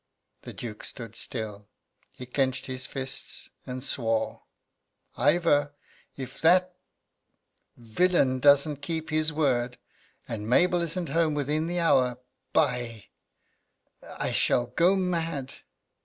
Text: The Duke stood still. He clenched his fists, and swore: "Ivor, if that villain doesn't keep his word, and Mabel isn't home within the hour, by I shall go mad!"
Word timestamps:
The 0.41 0.51
Duke 0.51 0.83
stood 0.83 1.15
still. 1.15 1.67
He 2.11 2.25
clenched 2.25 2.65
his 2.65 2.87
fists, 2.87 3.51
and 3.67 3.83
swore: 3.83 4.45
"Ivor, 5.15 5.75
if 6.17 6.41
that 6.41 6.73
villain 7.77 8.39
doesn't 8.39 8.81
keep 8.81 9.11
his 9.11 9.31
word, 9.31 9.77
and 10.27 10.49
Mabel 10.49 10.81
isn't 10.81 11.09
home 11.09 11.35
within 11.35 11.67
the 11.67 11.79
hour, 11.79 12.17
by 12.51 13.09
I 14.17 14.31
shall 14.31 14.65
go 14.65 14.95
mad!" 14.95 15.53